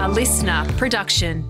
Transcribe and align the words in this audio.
A 0.00 0.04
LiSTNR 0.04 0.78
production. 0.78 1.44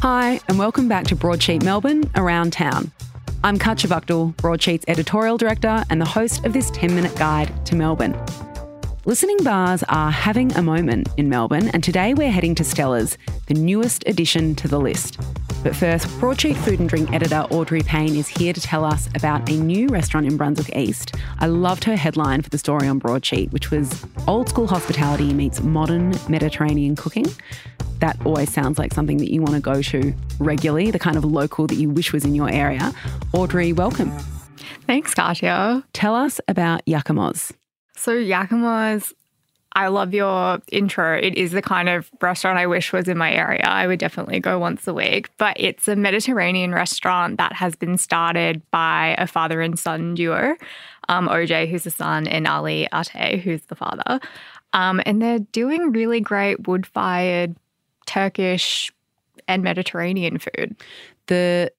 Hi, 0.00 0.40
and 0.48 0.58
welcome 0.58 0.88
back 0.88 1.04
to 1.04 1.14
Broadsheet 1.14 1.62
Melbourne 1.62 2.10
Around 2.16 2.52
Town. 2.52 2.90
I'm 3.44 3.60
Katya 3.60 3.88
Wachtel, 3.90 4.34
Broadsheet's 4.38 4.84
editorial 4.88 5.38
director 5.38 5.84
and 5.88 6.00
the 6.00 6.04
host 6.04 6.44
of 6.44 6.52
this 6.52 6.72
10 6.72 6.96
minute 6.96 7.14
guide 7.14 7.64
to 7.66 7.76
Melbourne. 7.76 8.20
Listening 9.04 9.36
bars 9.44 9.84
are 9.84 10.10
having 10.10 10.52
a 10.56 10.62
moment 10.62 11.08
in 11.16 11.28
Melbourne, 11.28 11.68
and 11.68 11.84
today 11.84 12.14
we're 12.14 12.32
heading 12.32 12.56
to 12.56 12.64
Stella's, 12.64 13.16
the 13.46 13.54
newest 13.54 14.02
addition 14.08 14.56
to 14.56 14.66
the 14.66 14.80
list. 14.80 15.20
But 15.62 15.76
first, 15.76 16.08
Broadsheet 16.18 16.56
food 16.56 16.80
and 16.80 16.88
drink 16.88 17.12
editor 17.12 17.46
Audrey 17.50 17.82
Payne 17.82 18.16
is 18.16 18.26
here 18.26 18.52
to 18.52 18.60
tell 18.60 18.84
us 18.84 19.08
about 19.14 19.48
a 19.48 19.52
new 19.52 19.86
restaurant 19.86 20.26
in 20.26 20.36
Brunswick 20.36 20.74
East. 20.76 21.14
I 21.38 21.46
loved 21.46 21.84
her 21.84 21.94
headline 21.94 22.42
for 22.42 22.50
the 22.50 22.58
story 22.58 22.88
on 22.88 22.98
Broadsheet, 22.98 23.52
which 23.52 23.70
was 23.70 24.04
Old 24.26 24.48
School 24.48 24.66
Hospitality 24.66 25.32
meets 25.32 25.62
Modern 25.62 26.14
Mediterranean 26.28 26.96
Cooking. 26.96 27.26
That 28.00 28.18
always 28.26 28.52
sounds 28.52 28.76
like 28.76 28.92
something 28.92 29.18
that 29.18 29.32
you 29.32 29.40
want 29.40 29.54
to 29.54 29.60
go 29.60 29.82
to 29.82 30.12
regularly, 30.40 30.90
the 30.90 30.98
kind 30.98 31.16
of 31.16 31.24
local 31.24 31.68
that 31.68 31.76
you 31.76 31.90
wish 31.90 32.12
was 32.12 32.24
in 32.24 32.34
your 32.34 32.50
area. 32.50 32.92
Audrey, 33.32 33.72
welcome. 33.72 34.10
Thanks, 34.88 35.14
Katya. 35.14 35.84
Tell 35.92 36.16
us 36.16 36.40
about 36.48 36.84
Yakamoz. 36.86 37.52
So, 37.94 38.16
Yakamoz, 38.16 39.12
I 39.74 39.88
love 39.88 40.12
your 40.12 40.60
intro. 40.70 41.16
It 41.16 41.34
is 41.34 41.52
the 41.52 41.62
kind 41.62 41.88
of 41.88 42.10
restaurant 42.20 42.58
I 42.58 42.66
wish 42.66 42.92
was 42.92 43.08
in 43.08 43.16
my 43.16 43.32
area. 43.32 43.62
I 43.64 43.86
would 43.86 43.98
definitely 43.98 44.38
go 44.38 44.58
once 44.58 44.86
a 44.86 44.94
week. 44.94 45.30
But 45.38 45.56
it's 45.58 45.88
a 45.88 45.96
Mediterranean 45.96 46.72
restaurant 46.72 47.38
that 47.38 47.52
has 47.54 47.74
been 47.74 47.96
started 47.96 48.62
by 48.70 49.14
a 49.18 49.26
father 49.26 49.60
and 49.60 49.78
son 49.78 50.14
duo 50.14 50.56
um, 51.08 51.28
OJ, 51.28 51.68
who's 51.68 51.84
the 51.84 51.90
son, 51.90 52.26
and 52.26 52.46
Ali 52.46 52.88
Ate, 52.92 53.40
who's 53.40 53.62
the 53.62 53.74
father. 53.74 54.20
Um, 54.72 55.00
and 55.04 55.20
they're 55.20 55.40
doing 55.40 55.92
really 55.92 56.20
great 56.20 56.66
wood 56.66 56.86
fired 56.86 57.56
Turkish 58.06 58.90
and 59.48 59.62
Mediterranean 59.62 60.38
food. 60.38 60.76
The 61.26 61.72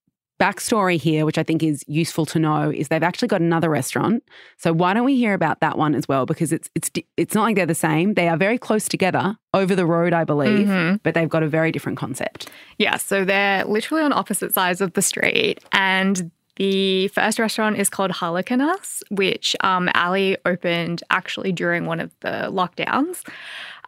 backstory 0.43 0.99
here, 0.99 1.25
which 1.25 1.37
I 1.37 1.43
think 1.43 1.63
is 1.63 1.85
useful 1.87 2.25
to 2.27 2.39
know, 2.39 2.69
is 2.69 2.89
they've 2.89 3.01
actually 3.01 3.29
got 3.29 3.39
another 3.39 3.69
restaurant. 3.69 4.23
So 4.57 4.73
why 4.73 4.93
don't 4.93 5.05
we 5.05 5.15
hear 5.15 5.33
about 5.33 5.61
that 5.61 5.77
one 5.77 5.95
as 5.95 6.05
well? 6.07 6.25
Because 6.25 6.51
it's 6.51 6.69
it's 6.75 6.91
it's 7.15 7.33
not 7.33 7.43
like 7.43 7.55
they're 7.55 7.65
the 7.65 7.75
same. 7.75 8.15
They 8.15 8.27
are 8.27 8.35
very 8.35 8.57
close 8.57 8.89
together 8.89 9.37
over 9.53 9.73
the 9.73 9.85
road, 9.85 10.11
I 10.11 10.25
believe, 10.25 10.67
mm-hmm. 10.67 10.97
but 11.03 11.13
they've 11.13 11.29
got 11.29 11.43
a 11.43 11.47
very 11.47 11.71
different 11.71 11.97
concept. 11.97 12.49
Yeah, 12.77 12.97
so 12.97 13.23
they're 13.23 13.63
literally 13.63 14.03
on 14.03 14.11
opposite 14.11 14.53
sides 14.53 14.81
of 14.81 14.93
the 14.93 15.01
street, 15.01 15.63
and 15.71 16.29
the 16.57 17.07
first 17.07 17.39
restaurant 17.39 17.77
is 17.77 17.89
called 17.89 18.11
Halikarnas, 18.11 19.01
which 19.09 19.55
um, 19.61 19.89
Ali 19.95 20.37
opened 20.45 21.03
actually 21.09 21.51
during 21.51 21.85
one 21.85 21.99
of 21.99 22.11
the 22.19 22.49
lockdowns. 22.51 23.25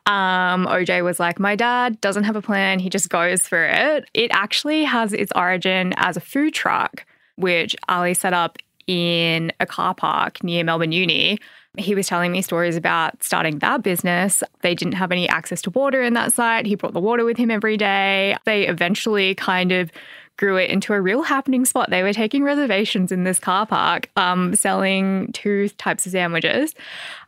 Um, 0.06 0.67
OJ 0.67 1.03
was 1.03 1.20
like, 1.20 1.39
My 1.39 1.56
dad 1.56 2.00
doesn't 2.02 2.23
have 2.25 2.36
a 2.36 2.42
plan, 2.42 2.80
he 2.80 2.89
just 2.89 3.09
goes 3.09 3.48
for 3.48 3.66
it. 3.66 4.09
It 4.14 4.31
actually 4.34 4.84
has 4.84 5.14
its 5.14 5.31
origin 5.36 5.94
as 5.97 6.17
a 6.17 6.22
food 6.22 6.53
truck, 6.53 7.06
which 7.36 7.75
Ali 7.89 8.14
set 8.14 8.34
up 8.34 8.58
in 8.88 9.52
a 9.59 9.66
car 9.66 9.95
park 9.95 10.44
near 10.44 10.64
Melbourne 10.64 10.92
Uni. 10.92 11.39
He 11.78 11.95
was 11.95 12.08
telling 12.08 12.31
me 12.31 12.42
stories 12.42 12.75
about 12.75 13.22
starting 13.23 13.59
that 13.59 13.84
business. 13.84 14.44
They 14.62 14.75
didn't 14.75 14.94
have 14.94 15.12
any 15.12 15.28
access 15.28 15.62
to 15.64 15.72
water 15.72 16.02
in 16.02 16.14
that 16.14 16.31
site. 16.31 16.66
He 16.66 16.75
brought 16.75 16.94
the 16.94 17.02
water 17.02 17.25
with 17.25 17.38
him 17.38 17.52
every 17.52 17.75
day. 17.75 18.38
They 18.45 18.67
eventually 18.67 19.36
kind 19.36 19.72
of 19.72 19.92
grew 20.38 20.58
it 20.58 20.69
into 20.69 20.94
a 20.94 21.02
real 21.02 21.22
happening 21.22 21.66
spot. 21.66 21.89
They 21.89 22.03
were 22.03 22.14
taking 22.14 22.44
reservations 22.44 23.11
in 23.11 23.23
this 23.23 23.39
car 23.39 23.66
park, 23.66 24.09
um, 24.16 24.55
selling 24.55 25.31
two 25.33 25.69
types 25.69 26.05
of 26.05 26.11
sandwiches. 26.11 26.73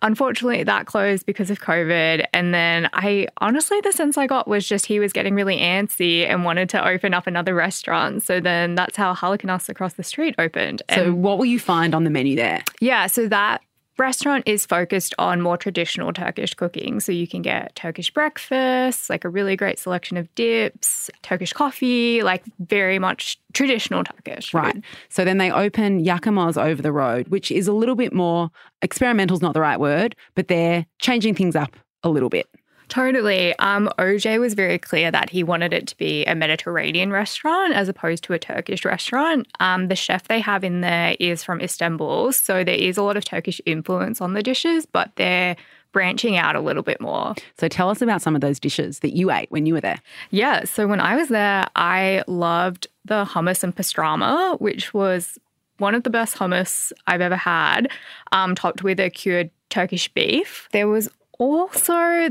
Unfortunately, 0.01 0.63
that 0.63 0.85
closed 0.85 1.25
because 1.25 1.49
of 1.49 1.59
COVID. 1.59 2.25
And 2.33 2.53
then 2.53 2.89
I 2.93 3.27
honestly, 3.37 3.79
the 3.81 3.91
sense 3.91 4.17
I 4.17 4.27
got 4.27 4.47
was 4.47 4.67
just 4.67 4.85
he 4.85 4.99
was 4.99 5.13
getting 5.13 5.35
really 5.35 5.57
antsy 5.57 6.27
and 6.27 6.43
wanted 6.43 6.69
to 6.69 6.87
open 6.87 7.13
up 7.13 7.27
another 7.27 7.55
restaurant. 7.55 8.23
So 8.23 8.39
then 8.39 8.75
that's 8.75 8.97
how 8.97 9.13
Halikarnas 9.13 9.69
across 9.69 9.93
the 9.93 10.03
street 10.03 10.35
opened. 10.37 10.81
And 10.89 11.01
so, 11.01 11.13
what 11.13 11.37
will 11.37 11.45
you 11.45 11.59
find 11.59 11.95
on 11.95 12.03
the 12.03 12.09
menu 12.09 12.35
there? 12.35 12.63
Yeah, 12.79 13.07
so 13.07 13.27
that 13.27 13.61
restaurant 13.97 14.43
is 14.47 14.65
focused 14.65 15.13
on 15.17 15.41
more 15.41 15.57
traditional 15.57 16.13
Turkish 16.13 16.53
cooking. 16.53 16.99
So 16.99 17.11
you 17.11 17.27
can 17.27 17.41
get 17.41 17.75
Turkish 17.75 18.11
breakfast, 18.11 19.09
like 19.09 19.25
a 19.25 19.29
really 19.29 19.55
great 19.55 19.79
selection 19.79 20.17
of 20.17 20.33
dips, 20.35 21.09
Turkish 21.21 21.53
coffee, 21.53 22.23
like 22.23 22.43
very 22.59 22.99
much 22.99 23.39
traditional 23.53 24.03
Turkish. 24.03 24.53
Right. 24.53 24.73
Food. 24.73 24.83
So 25.09 25.25
then 25.25 25.37
they 25.37 25.51
open 25.51 26.03
Yakamoz 26.03 26.61
over 26.61 26.81
the 26.81 26.91
road, 26.91 27.27
which 27.29 27.51
is 27.51 27.67
a 27.67 27.73
little 27.73 27.95
bit 27.95 28.13
more 28.13 28.49
experimental 28.81 29.35
is 29.35 29.41
not 29.41 29.53
the 29.53 29.61
right 29.61 29.79
word, 29.79 30.15
but 30.35 30.47
they're 30.47 30.85
changing 30.99 31.35
things 31.35 31.55
up 31.55 31.75
a 32.03 32.09
little 32.09 32.29
bit. 32.29 32.47
Totally. 32.89 33.57
Um, 33.59 33.89
OJ 33.97 34.39
was 34.39 34.53
very 34.53 34.77
clear 34.77 35.11
that 35.11 35.29
he 35.29 35.43
wanted 35.43 35.73
it 35.73 35.87
to 35.87 35.97
be 35.97 36.25
a 36.25 36.35
Mediterranean 36.35 37.11
restaurant 37.11 37.73
as 37.73 37.89
opposed 37.89 38.23
to 38.25 38.33
a 38.33 38.39
Turkish 38.39 38.85
restaurant. 38.85 39.47
Um, 39.59 39.89
the 39.89 39.95
chef 39.95 40.27
they 40.27 40.39
have 40.39 40.63
in 40.63 40.81
there 40.81 41.15
is 41.19 41.43
from 41.43 41.59
Istanbul, 41.59 42.31
so 42.31 42.63
there 42.63 42.75
is 42.75 42.97
a 42.97 43.03
lot 43.03 43.17
of 43.17 43.25
Turkish 43.25 43.59
influence 43.65 44.21
on 44.21 44.33
the 44.33 44.43
dishes, 44.43 44.85
but 44.85 45.11
they're 45.15 45.57
branching 45.91 46.37
out 46.37 46.55
a 46.55 46.61
little 46.61 46.83
bit 46.83 47.01
more. 47.01 47.33
So 47.57 47.67
tell 47.67 47.89
us 47.89 48.01
about 48.01 48.21
some 48.21 48.35
of 48.35 48.41
those 48.41 48.59
dishes 48.59 48.99
that 48.99 49.15
you 49.15 49.31
ate 49.31 49.51
when 49.51 49.65
you 49.65 49.73
were 49.73 49.81
there. 49.81 49.99
Yeah, 50.31 50.63
so 50.65 50.87
when 50.87 51.01
I 51.01 51.15
was 51.15 51.29
there, 51.29 51.65
I 51.75 52.23
loved 52.27 52.87
the 53.05 53.25
hummus 53.25 53.63
and 53.63 53.75
pastirma, 53.75 54.59
which 54.61 54.93
was 54.93 55.37
one 55.77 55.95
of 55.95 56.03
the 56.03 56.09
best 56.09 56.35
hummus 56.35 56.91
I've 57.07 57.21
ever 57.21 57.35
had, 57.35 57.89
um, 58.31 58.55
topped 58.55 58.83
with 58.83 58.99
a 58.99 59.09
cured 59.09 59.49
Turkish 59.69 60.07
beef. 60.13 60.67
There 60.71 60.87
was 60.87 61.09
also 61.39 62.29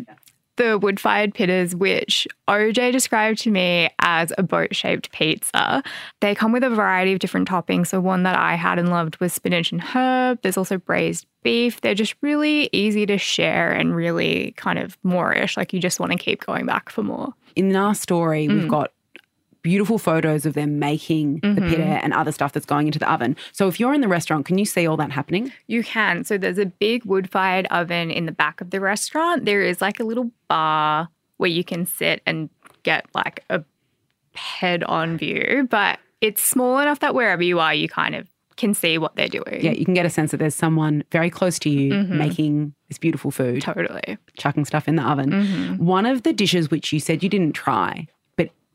the 0.56 0.78
wood 0.78 0.98
fired 0.98 1.34
pides, 1.34 1.74
which 1.74 2.26
OJ 2.48 2.92
described 2.92 3.38
to 3.40 3.50
me 3.50 3.88
as 4.00 4.32
a 4.38 4.42
boat 4.42 4.74
shaped 4.74 5.12
pizza. 5.12 5.82
They 6.20 6.34
come 6.34 6.52
with 6.52 6.64
a 6.64 6.70
variety 6.70 7.12
of 7.12 7.18
different 7.18 7.48
toppings. 7.48 7.88
So, 7.88 8.00
one 8.00 8.22
that 8.24 8.36
I 8.36 8.54
had 8.54 8.78
and 8.78 8.90
loved 8.90 9.18
was 9.20 9.32
spinach 9.32 9.72
and 9.72 9.82
herb. 9.82 10.40
There's 10.42 10.56
also 10.56 10.78
braised 10.78 11.26
beef. 11.42 11.80
They're 11.80 11.94
just 11.94 12.14
really 12.22 12.68
easy 12.72 13.06
to 13.06 13.18
share 13.18 13.70
and 13.72 13.94
really 13.94 14.52
kind 14.56 14.78
of 14.78 15.00
moreish. 15.02 15.56
Like, 15.56 15.72
you 15.72 15.80
just 15.80 16.00
want 16.00 16.12
to 16.12 16.18
keep 16.18 16.44
going 16.44 16.66
back 16.66 16.90
for 16.90 17.02
more. 17.02 17.34
In 17.54 17.74
our 17.74 17.94
story, 17.94 18.48
mm. 18.48 18.54
we've 18.54 18.68
got 18.68 18.92
beautiful 19.66 19.98
photos 19.98 20.46
of 20.46 20.54
them 20.54 20.78
making 20.78 21.40
mm-hmm. 21.40 21.56
the 21.56 21.60
pide 21.60 21.80
and 21.80 22.12
other 22.12 22.30
stuff 22.30 22.52
that's 22.52 22.64
going 22.64 22.86
into 22.86 23.00
the 23.00 23.12
oven. 23.12 23.34
So 23.50 23.66
if 23.66 23.80
you're 23.80 23.92
in 23.92 24.00
the 24.00 24.06
restaurant, 24.06 24.46
can 24.46 24.58
you 24.58 24.64
see 24.64 24.86
all 24.86 24.96
that 24.98 25.10
happening? 25.10 25.52
You 25.66 25.82
can. 25.82 26.22
So 26.22 26.38
there's 26.38 26.58
a 26.58 26.66
big 26.66 27.04
wood 27.04 27.28
fired 27.28 27.66
oven 27.72 28.12
in 28.12 28.26
the 28.26 28.32
back 28.32 28.60
of 28.60 28.70
the 28.70 28.80
restaurant. 28.80 29.44
There 29.44 29.62
is 29.62 29.80
like 29.80 29.98
a 29.98 30.04
little 30.04 30.30
bar 30.46 31.08
where 31.38 31.50
you 31.50 31.64
can 31.64 31.84
sit 31.84 32.22
and 32.26 32.48
get 32.84 33.06
like 33.12 33.42
a 33.50 33.64
head 34.36 34.84
on 34.84 35.18
view, 35.18 35.66
but 35.68 35.98
it's 36.20 36.40
small 36.40 36.78
enough 36.78 37.00
that 37.00 37.16
wherever 37.16 37.42
you 37.42 37.58
are, 37.58 37.74
you 37.74 37.88
kind 37.88 38.14
of 38.14 38.28
can 38.54 38.72
see 38.72 38.98
what 38.98 39.16
they're 39.16 39.26
doing. 39.26 39.64
Yeah, 39.64 39.72
you 39.72 39.84
can 39.84 39.94
get 39.94 40.06
a 40.06 40.10
sense 40.10 40.30
that 40.30 40.36
there's 40.36 40.54
someone 40.54 41.02
very 41.10 41.28
close 41.28 41.58
to 41.58 41.68
you 41.68 41.92
mm-hmm. 41.92 42.18
making 42.18 42.72
this 42.86 42.98
beautiful 42.98 43.32
food. 43.32 43.62
Totally. 43.62 44.16
Chucking 44.38 44.64
stuff 44.64 44.86
in 44.86 44.94
the 44.94 45.02
oven. 45.02 45.30
Mm-hmm. 45.30 45.84
One 45.84 46.06
of 46.06 46.22
the 46.22 46.32
dishes 46.32 46.70
which 46.70 46.92
you 46.92 47.00
said 47.00 47.24
you 47.24 47.28
didn't 47.28 47.54
try 47.54 48.06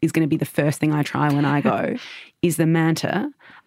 is 0.02 0.12
going 0.12 0.24
to 0.24 0.28
be 0.28 0.38
the 0.38 0.46
first 0.46 0.80
thing 0.80 0.94
I 0.94 1.04
try 1.04 1.32
when 1.32 1.46
I 1.46 1.62
go, 1.62 1.96
is 2.42 2.58
the 2.58 2.66
manti. 2.66 3.10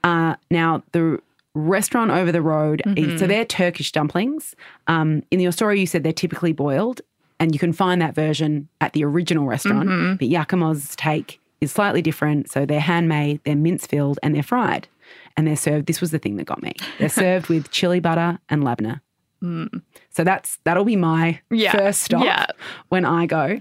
Uh, 0.03 0.37
now, 0.51 0.83
the 0.93 1.21
restaurant 1.55 2.11
over 2.11 2.33
the 2.33 2.43
road, 2.43 2.83
mm-hmm. 2.85 3.17
so 3.17 3.27
they're 3.27 3.45
Turkish 3.45 3.93
dumplings. 3.93 4.55
Um, 4.87 5.23
in 5.31 5.41
your 5.41 5.53
story, 5.53 5.81
you 5.81 5.87
said 5.87 6.03
they're 6.03 6.13
typically 6.13 6.53
boiled, 6.53 7.01
and 7.39 7.55
you 7.55 7.59
can 7.59 7.73
find 7.73 8.01
that 8.03 8.15
version 8.15 8.69
at 8.81 8.93
the 8.93 9.05
original 9.05 9.47
restaurant. 9.47 9.89
Mm-hmm. 9.89 10.17
But 10.17 10.29
Yakamoz 10.29 10.97
take 10.97 11.41
is 11.61 11.73
slightly 11.73 12.03
different. 12.03 12.51
So 12.51 12.65
they're 12.65 12.81
handmade, 12.81 13.41
they're 13.45 13.57
mince 13.57 13.87
filled, 13.87 14.19
and 14.23 14.35
they're 14.35 14.43
fried. 14.43 14.89
And 15.37 15.47
they're 15.47 15.57
served, 15.57 15.87
this 15.87 16.01
was 16.01 16.13
the 16.13 16.19
thing 16.19 16.37
that 16.37 16.45
got 16.45 16.63
me. 16.63 16.75
They're 16.99 17.09
served 17.09 17.49
with 17.49 17.71
chili 17.71 18.01
butter 18.01 18.39
and 18.49 18.63
labneh. 18.63 19.01
Mm. 19.43 19.83
So 20.11 20.25
that's 20.25 20.59
that'll 20.65 20.85
be 20.85 20.97
my 20.97 21.41
yeah. 21.51 21.73
first 21.73 22.03
stop 22.03 22.25
yeah. 22.25 22.47
when 22.89 23.05
I 23.05 23.27
go. 23.27 23.61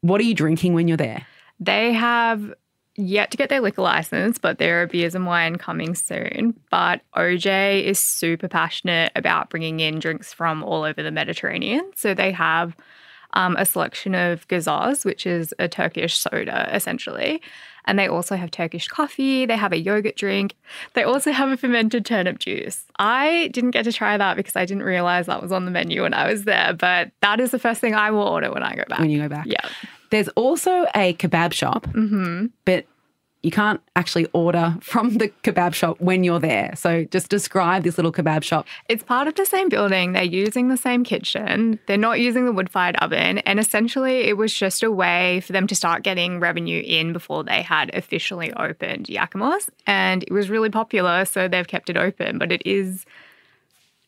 What 0.00 0.20
are 0.20 0.24
you 0.24 0.34
drinking 0.34 0.74
when 0.74 0.88
you're 0.88 0.96
there? 0.96 1.26
They 1.60 1.92
have 1.92 2.54
yet 2.96 3.30
to 3.30 3.36
get 3.36 3.48
their 3.48 3.60
liquor 3.60 3.82
license, 3.82 4.38
but 4.38 4.58
there 4.58 4.82
are 4.82 4.86
beers 4.86 5.14
and 5.14 5.26
wine 5.26 5.56
coming 5.56 5.94
soon. 5.94 6.58
But 6.70 7.02
OJ 7.16 7.84
is 7.84 7.98
super 7.98 8.48
passionate 8.48 9.12
about 9.14 9.50
bringing 9.50 9.80
in 9.80 9.98
drinks 9.98 10.32
from 10.32 10.62
all 10.62 10.82
over 10.82 11.02
the 11.02 11.10
Mediterranean. 11.10 11.90
So 11.96 12.14
they 12.14 12.32
have 12.32 12.76
um, 13.32 13.56
a 13.56 13.64
selection 13.64 14.14
of 14.14 14.46
gazoz, 14.48 15.04
which 15.04 15.26
is 15.26 15.54
a 15.58 15.68
Turkish 15.68 16.18
soda 16.18 16.68
essentially. 16.74 17.40
And 17.86 17.98
they 17.98 18.08
also 18.08 18.36
have 18.36 18.50
Turkish 18.50 18.88
coffee. 18.88 19.46
They 19.46 19.56
have 19.56 19.72
a 19.72 19.78
yogurt 19.78 20.16
drink. 20.16 20.54
They 20.92 21.02
also 21.02 21.32
have 21.32 21.48
a 21.48 21.56
fermented 21.56 22.04
turnip 22.04 22.38
juice. 22.38 22.84
I 22.98 23.48
didn't 23.52 23.70
get 23.70 23.84
to 23.84 23.92
try 23.92 24.18
that 24.18 24.36
because 24.36 24.54
I 24.54 24.66
didn't 24.66 24.82
realize 24.82 25.26
that 25.26 25.40
was 25.40 25.50
on 25.50 25.64
the 25.64 25.70
menu 25.70 26.02
when 26.02 26.12
I 26.12 26.30
was 26.30 26.44
there. 26.44 26.74
But 26.74 27.12
that 27.22 27.40
is 27.40 27.52
the 27.52 27.58
first 27.58 27.80
thing 27.80 27.94
I 27.94 28.10
will 28.10 28.20
order 28.20 28.52
when 28.52 28.62
I 28.62 28.74
go 28.74 28.84
back. 28.88 28.98
When 28.98 29.10
you 29.10 29.22
go 29.22 29.28
back. 29.28 29.46
Yeah. 29.46 29.66
There's 30.10 30.28
also 30.28 30.86
a 30.94 31.14
kebab 31.14 31.52
shop, 31.52 31.86
mm-hmm. 31.86 32.46
but 32.64 32.86
you 33.42 33.50
can't 33.50 33.80
actually 33.96 34.26
order 34.34 34.76
from 34.82 35.16
the 35.16 35.28
kebab 35.42 35.72
shop 35.72 35.98
when 35.98 36.24
you're 36.24 36.40
there. 36.40 36.74
So 36.76 37.04
just 37.04 37.30
describe 37.30 37.84
this 37.84 37.96
little 37.96 38.12
kebab 38.12 38.42
shop. 38.42 38.66
It's 38.88 39.02
part 39.02 39.28
of 39.28 39.34
the 39.34 39.46
same 39.46 39.70
building. 39.70 40.12
They're 40.12 40.22
using 40.24 40.68
the 40.68 40.76
same 40.76 41.04
kitchen. 41.04 41.78
They're 41.86 41.96
not 41.96 42.20
using 42.20 42.44
the 42.44 42.52
wood 42.52 42.68
fired 42.68 42.96
oven. 42.96 43.38
And 43.38 43.58
essentially, 43.58 44.24
it 44.24 44.36
was 44.36 44.52
just 44.52 44.82
a 44.82 44.90
way 44.90 45.40
for 45.40 45.52
them 45.52 45.66
to 45.68 45.74
start 45.74 46.02
getting 46.02 46.38
revenue 46.38 46.82
in 46.84 47.14
before 47.14 47.42
they 47.42 47.62
had 47.62 47.94
officially 47.94 48.52
opened 48.52 49.06
Yakamoz. 49.06 49.70
And 49.86 50.22
it 50.24 50.32
was 50.32 50.50
really 50.50 50.70
popular. 50.70 51.24
So 51.24 51.48
they've 51.48 51.66
kept 51.66 51.88
it 51.88 51.96
open, 51.96 52.36
but 52.36 52.52
it 52.52 52.60
is 52.66 53.06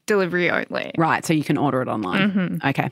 delivery 0.04 0.50
only. 0.50 0.92
Right. 0.98 1.24
So 1.24 1.32
you 1.32 1.44
can 1.44 1.56
order 1.56 1.80
it 1.80 1.88
online. 1.88 2.60
Okay. 2.66 2.90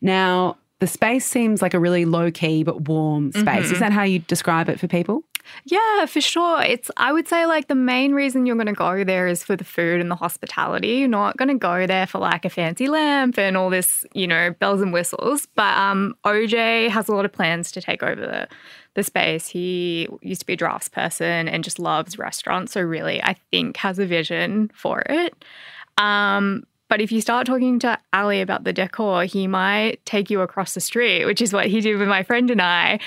Now, 0.00 0.56
the 0.82 0.88
space 0.88 1.24
seems 1.24 1.62
like 1.62 1.74
a 1.74 1.78
really 1.78 2.04
low 2.04 2.32
key 2.32 2.64
but 2.64 2.88
warm 2.88 3.30
space. 3.30 3.70
Is 3.70 3.78
that 3.78 3.92
how 3.92 4.02
you 4.02 4.18
describe 4.18 4.68
it 4.68 4.80
for 4.80 4.88
people? 4.88 5.22
Yeah, 5.64 6.06
for 6.06 6.20
sure. 6.20 6.60
It's 6.60 6.90
I 6.96 7.12
would 7.12 7.28
say 7.28 7.46
like 7.46 7.68
the 7.68 7.76
main 7.76 8.14
reason 8.14 8.46
you're 8.46 8.56
going 8.56 8.66
to 8.66 8.72
go 8.72 9.04
there 9.04 9.28
is 9.28 9.44
for 9.44 9.54
the 9.54 9.62
food 9.62 10.00
and 10.00 10.10
the 10.10 10.16
hospitality. 10.16 10.94
You're 10.94 11.06
not 11.06 11.36
going 11.36 11.50
to 11.50 11.54
go 11.54 11.86
there 11.86 12.08
for 12.08 12.18
like 12.18 12.44
a 12.44 12.50
fancy 12.50 12.88
lamp 12.88 13.38
and 13.38 13.56
all 13.56 13.70
this, 13.70 14.04
you 14.12 14.26
know, 14.26 14.50
bells 14.58 14.80
and 14.80 14.92
whistles. 14.92 15.46
But 15.54 15.72
um, 15.78 16.16
OJ 16.24 16.88
has 16.88 17.08
a 17.08 17.12
lot 17.12 17.26
of 17.26 17.32
plans 17.32 17.70
to 17.72 17.80
take 17.80 18.02
over 18.02 18.20
the 18.20 18.48
the 18.94 19.04
space. 19.04 19.46
He 19.46 20.08
used 20.20 20.40
to 20.40 20.46
be 20.46 20.54
a 20.54 20.56
drafts 20.56 20.88
person 20.88 21.46
and 21.48 21.62
just 21.62 21.78
loves 21.78 22.18
restaurants. 22.18 22.72
So 22.72 22.80
really, 22.80 23.22
I 23.22 23.36
think 23.52 23.76
has 23.76 24.00
a 24.00 24.04
vision 24.04 24.72
for 24.74 25.04
it. 25.08 25.44
Um, 25.96 26.64
but 26.92 27.00
if 27.00 27.10
you 27.10 27.22
start 27.22 27.46
talking 27.46 27.78
to 27.78 27.98
Ali 28.12 28.42
about 28.42 28.64
the 28.64 28.72
decor, 28.74 29.24
he 29.24 29.46
might 29.46 30.04
take 30.04 30.28
you 30.28 30.42
across 30.42 30.74
the 30.74 30.80
street, 30.82 31.24
which 31.24 31.40
is 31.40 31.50
what 31.50 31.68
he 31.68 31.80
did 31.80 31.96
with 31.96 32.06
my 32.06 32.22
friend 32.22 32.50
and 32.50 32.60
I. 32.60 32.98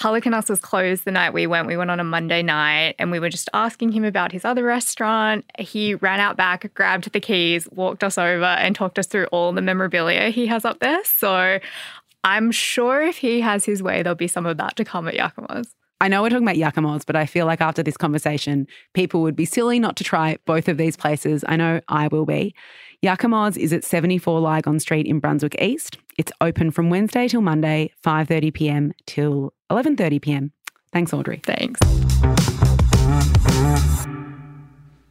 Halikarnas 0.00 0.48
was 0.48 0.58
closed 0.58 1.04
the 1.04 1.10
night 1.10 1.34
we 1.34 1.46
went. 1.46 1.66
We 1.66 1.76
went 1.76 1.90
on 1.90 2.00
a 2.00 2.04
Monday 2.04 2.42
night 2.42 2.94
and 2.98 3.10
we 3.10 3.18
were 3.18 3.28
just 3.28 3.50
asking 3.52 3.92
him 3.92 4.06
about 4.06 4.32
his 4.32 4.46
other 4.46 4.64
restaurant. 4.64 5.44
He 5.58 5.96
ran 5.96 6.18
out 6.18 6.38
back, 6.38 6.72
grabbed 6.72 7.12
the 7.12 7.20
keys, 7.20 7.68
walked 7.72 8.02
us 8.02 8.16
over, 8.16 8.46
and 8.46 8.74
talked 8.74 8.98
us 8.98 9.06
through 9.06 9.26
all 9.26 9.52
the 9.52 9.60
memorabilia 9.60 10.30
he 10.30 10.46
has 10.46 10.64
up 10.64 10.78
there. 10.78 11.04
So 11.04 11.58
I'm 12.24 12.50
sure 12.50 13.02
if 13.02 13.18
he 13.18 13.42
has 13.42 13.66
his 13.66 13.82
way, 13.82 14.02
there'll 14.02 14.16
be 14.16 14.28
some 14.28 14.46
of 14.46 14.56
that 14.56 14.76
to 14.76 14.84
come 14.86 15.08
at 15.08 15.14
Yakamoz. 15.14 15.66
I 16.00 16.08
know 16.08 16.22
we're 16.22 16.28
talking 16.28 16.46
about 16.46 16.56
Yakamoz, 16.56 17.06
but 17.06 17.16
I 17.16 17.24
feel 17.24 17.46
like 17.46 17.62
after 17.62 17.82
this 17.82 17.96
conversation, 17.96 18.66
people 18.92 19.22
would 19.22 19.36
be 19.36 19.46
silly 19.46 19.78
not 19.78 19.96
to 19.96 20.04
try 20.04 20.36
both 20.44 20.68
of 20.68 20.76
these 20.76 20.96
places. 20.96 21.42
I 21.46 21.56
know 21.56 21.80
I 21.88 22.08
will 22.08 22.26
be. 22.26 22.54
Yakamoz 23.06 23.56
is 23.56 23.72
at 23.72 23.84
74 23.84 24.40
Lygon 24.40 24.80
Street 24.80 25.06
in 25.06 25.20
Brunswick 25.20 25.54
East. 25.62 25.98
It's 26.18 26.32
open 26.40 26.72
from 26.72 26.90
Wednesday 26.90 27.28
till 27.28 27.40
Monday, 27.40 27.92
5:30 28.04 28.52
p.m. 28.52 28.92
till 29.06 29.52
11:30 29.70 30.20
p.m. 30.20 30.52
Thanks, 30.92 31.12
Audrey. 31.12 31.40
Thanks. 31.44 31.78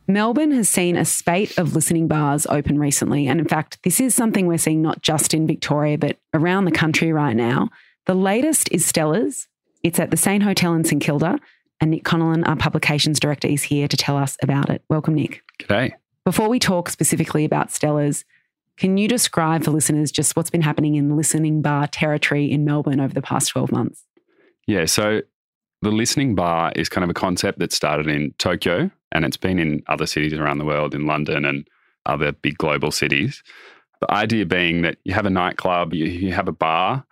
Melbourne 0.08 0.52
has 0.52 0.68
seen 0.68 0.98
a 0.98 1.06
spate 1.06 1.58
of 1.58 1.74
listening 1.74 2.10
bars 2.10 2.46
open 2.48 2.78
recently. 2.78 3.28
And 3.28 3.40
in 3.40 3.48
fact, 3.48 3.82
this 3.84 4.02
is 4.02 4.14
something 4.14 4.46
we're 4.46 4.58
seeing 4.58 4.82
not 4.82 5.02
just 5.02 5.34
in 5.34 5.48
Victoria, 5.48 5.98
but 5.98 6.18
around 6.34 6.66
the 6.66 6.72
country 6.72 7.14
right 7.14 7.36
now. 7.36 7.70
The 8.08 8.14
latest 8.14 8.70
is 8.74 8.86
Stella's. 8.86 9.48
It's 9.84 10.00
at 10.00 10.12
the 10.12 10.18
Saint 10.18 10.44
Hotel 10.44 10.74
in 10.74 10.84
St 10.84 11.02
Kilda. 11.02 11.40
And 11.80 11.92
Nick 11.92 12.04
Connellan, 12.04 12.46
our 12.46 12.58
publications 12.58 13.22
director, 13.22 13.48
is 13.48 13.64
here 13.64 13.88
to 13.88 13.98
tell 13.98 14.18
us 14.18 14.38
about 14.44 14.70
it. 14.70 14.84
Welcome, 14.90 15.16
Nick. 15.16 15.44
G'day. 15.60 15.94
Before 16.26 16.50
we 16.50 16.58
talk 16.58 16.90
specifically 16.90 17.46
about 17.46 17.72
Stella's, 17.72 18.26
can 18.78 18.98
you 18.98 19.08
describe 19.08 19.64
for 19.64 19.70
listeners 19.70 20.12
just 20.12 20.36
what's 20.36 20.50
been 20.50 20.64
happening 20.64 20.96
in 20.96 21.16
listening 21.16 21.62
bar 21.62 21.88
territory 21.88 22.52
in 22.52 22.66
Melbourne 22.66 23.00
over 23.00 23.14
the 23.14 23.22
past 23.22 23.50
12 23.50 23.72
months? 23.72 24.04
Yeah, 24.66 24.86
so 24.86 25.22
the 25.84 25.92
listening 25.92 26.34
bar 26.34 26.72
is 26.76 26.90
kind 26.90 27.04
of 27.04 27.12
a 27.12 27.14
concept 27.14 27.60
that 27.60 27.72
started 27.72 28.08
in 28.08 28.34
Tokyo 28.40 28.90
and 29.12 29.24
it's 29.24 29.38
been 29.38 29.60
in 29.60 29.84
other 29.88 30.08
cities 30.08 30.34
around 30.34 30.58
the 30.58 30.66
world, 30.66 30.96
in 30.96 31.06
London 31.06 31.46
and 31.46 31.68
other 32.08 32.32
big 32.32 32.58
global 32.58 32.90
cities. 32.90 33.44
The 34.02 34.12
idea 34.12 34.48
being 34.48 34.82
that 34.82 34.98
you 35.04 35.14
have 35.14 35.28
a 35.28 35.30
nightclub, 35.30 35.94
you, 35.94 36.06
you 36.06 36.34
have 36.34 36.48
a 36.48 36.52
bar. 36.52 37.06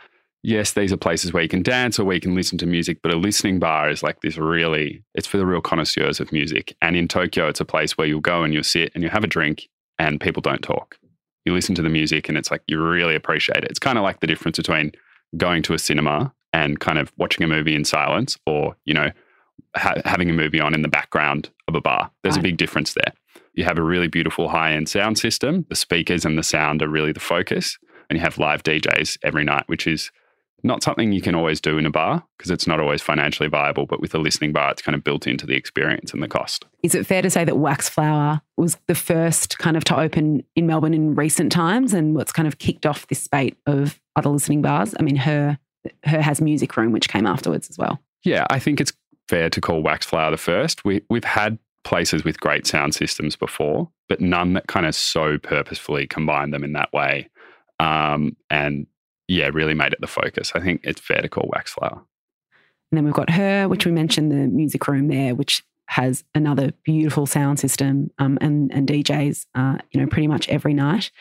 Yes, 0.45 0.73
these 0.73 0.91
are 0.91 0.97
places 0.97 1.31
where 1.31 1.41
you 1.41 1.47
can 1.49 1.63
dance 1.63 1.97
or 1.97 2.03
where 2.03 2.15
you 2.15 2.21
can 2.21 2.35
listen 2.35 2.57
to 2.57 2.65
music, 2.65 2.99
but 3.01 3.13
a 3.13 3.17
listening 3.17 3.59
bar 3.59 3.89
is 3.89 4.03
like 4.03 4.19
this 4.21 4.37
really, 4.37 5.01
it's 5.15 5.25
for 5.27 5.37
the 5.37 5.45
real 5.45 5.61
connoisseurs 5.61 6.19
of 6.19 6.33
music. 6.33 6.75
And 6.81 6.97
in 6.97 7.07
Tokyo, 7.07 7.47
it's 7.47 7.61
a 7.61 7.65
place 7.65 7.97
where 7.97 8.05
you'll 8.07 8.19
go 8.19 8.43
and 8.43 8.53
you'll 8.53 8.63
sit 8.63 8.91
and 8.93 9.03
you 9.03 9.09
have 9.09 9.23
a 9.23 9.27
drink 9.27 9.69
and 9.97 10.19
people 10.19 10.41
don't 10.41 10.61
talk. 10.61 10.97
You 11.45 11.53
listen 11.53 11.75
to 11.75 11.81
the 11.81 11.89
music 11.89 12.27
and 12.27 12.37
it's 12.37 12.51
like 12.51 12.61
you 12.67 12.81
really 12.81 13.15
appreciate 13.15 13.63
it. 13.63 13.69
It's 13.69 13.79
kind 13.79 13.97
of 13.97 14.03
like 14.03 14.19
the 14.19 14.27
difference 14.27 14.57
between 14.57 14.91
going 15.37 15.63
to 15.63 15.73
a 15.73 15.79
cinema 15.79 16.33
and 16.51 16.77
kind 16.79 16.99
of 16.99 17.13
watching 17.17 17.43
a 17.45 17.47
movie 17.47 17.73
in 17.75 17.85
silence 17.85 18.37
or, 18.45 18.75
you 18.83 18.93
know, 18.93 19.11
ha- 19.77 20.01
having 20.03 20.29
a 20.29 20.33
movie 20.33 20.59
on 20.59 20.73
in 20.73 20.81
the 20.81 20.87
background 20.89 21.49
of 21.69 21.75
a 21.75 21.81
bar. 21.81 22.11
There's 22.21 22.35
Right. 22.35 22.41
a 22.41 22.49
big 22.49 22.57
difference 22.57 22.93
there. 22.93 23.13
You 23.53 23.63
have 23.63 23.77
a 23.77 23.83
really 23.83 24.07
beautiful 24.09 24.49
high 24.49 24.73
end 24.73 24.89
sound 24.89 25.17
system. 25.17 25.65
The 25.69 25.75
speakers 25.75 26.25
and 26.25 26.37
the 26.37 26.43
sound 26.43 26.81
are 26.81 26.89
really 26.89 27.13
the 27.13 27.19
focus. 27.21 27.77
And 28.09 28.17
you 28.19 28.23
have 28.23 28.37
live 28.37 28.61
DJs 28.63 29.19
every 29.23 29.45
night, 29.45 29.63
which 29.67 29.87
is 29.87 30.11
not 30.63 30.83
something 30.83 31.11
you 31.11 31.21
can 31.21 31.35
always 31.35 31.59
do 31.59 31.77
in 31.77 31.85
a 31.85 31.89
bar 31.89 32.23
because 32.37 32.49
it's 32.49 32.67
not 32.67 32.79
always 32.79 33.01
financially 33.01 33.49
viable. 33.49 33.85
But 33.85 33.99
with 33.99 34.15
a 34.15 34.17
listening 34.17 34.53
bar, 34.53 34.71
it's 34.71 34.81
kind 34.81 34.95
of 34.95 35.03
built 35.03 35.27
into 35.27 35.45
the 35.45 35.55
experience 35.55 36.13
and 36.13 36.23
the 36.23 36.27
cost. 36.27 36.65
Is 36.83 36.95
it 36.95 37.05
fair 37.05 37.21
to 37.21 37.29
say 37.29 37.43
that 37.43 37.57
Wax 37.57 37.89
Flower 37.89 38.41
was 38.57 38.77
the 38.87 38.95
first 38.95 39.57
kind 39.59 39.75
of 39.75 39.83
to 39.85 39.99
open 39.99 40.43
in 40.55 40.67
Melbourne 40.67 40.93
in 40.93 41.15
recent 41.15 41.51
times 41.51 41.93
and 41.93 42.15
what's 42.15 42.31
kind 42.31 42.47
of 42.47 42.59
kicked 42.59 42.85
off 42.85 43.07
this 43.07 43.21
spate 43.21 43.57
of 43.65 43.99
other 44.15 44.29
listening 44.29 44.61
bars? 44.61 44.95
I 44.99 45.03
mean, 45.03 45.17
her 45.17 45.57
her 46.05 46.21
has 46.21 46.39
Music 46.39 46.75
Room, 46.77 46.91
which 46.91 47.09
came 47.09 47.27
afterwards 47.27 47.69
as 47.69 47.77
well. 47.77 47.99
Yeah, 48.23 48.45
I 48.49 48.59
think 48.59 48.79
it's 48.79 48.93
fair 49.27 49.49
to 49.49 49.61
call 49.61 49.83
Waxflower 49.83 50.31
the 50.31 50.37
first. 50.37 50.85
We 50.85 51.01
we've 51.09 51.23
had 51.23 51.59
places 51.83 52.23
with 52.23 52.39
great 52.39 52.65
sound 52.65 52.95
systems 52.95 53.35
before, 53.35 53.89
but 54.07 54.21
none 54.21 54.53
that 54.53 54.67
kind 54.67 54.85
of 54.85 54.95
so 54.95 55.37
purposefully 55.37 56.07
combined 56.07 56.53
them 56.53 56.63
in 56.63 56.73
that 56.73 56.91
way. 56.93 57.29
Um, 57.79 58.37
and 58.49 58.87
yeah, 59.27 59.49
really 59.53 59.73
made 59.73 59.93
it 59.93 60.01
the 60.01 60.07
focus. 60.07 60.51
I 60.55 60.59
think 60.59 60.81
it's 60.83 61.01
fair 61.01 61.21
to 61.21 61.29
call 61.29 61.49
Waxflower. 61.55 62.03
And 62.91 62.97
then 62.97 63.05
we've 63.05 63.13
got 63.13 63.31
her, 63.31 63.67
which 63.67 63.85
we 63.85 63.91
mentioned, 63.91 64.31
the 64.31 64.47
music 64.47 64.87
room 64.87 65.07
there, 65.07 65.33
which 65.33 65.63
has 65.87 66.23
another 66.35 66.71
beautiful 66.83 67.25
sound 67.25 67.59
system 67.59 68.09
um, 68.19 68.37
and, 68.41 68.71
and 68.73 68.87
DJs, 68.87 69.45
uh, 69.55 69.77
you 69.91 69.99
know, 69.99 70.07
pretty 70.07 70.27
much 70.27 70.47
every 70.49 70.73
night. 70.73 71.11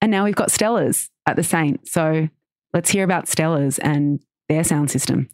And 0.00 0.10
now 0.10 0.24
we've 0.24 0.34
got 0.34 0.50
Stella's 0.50 1.10
at 1.26 1.36
the 1.36 1.42
Saint. 1.42 1.88
So 1.88 2.28
let's 2.72 2.90
hear 2.90 3.04
about 3.04 3.28
Stella's 3.28 3.78
and 3.78 4.20
their 4.48 4.64
sound 4.64 4.90
system. 4.90 5.28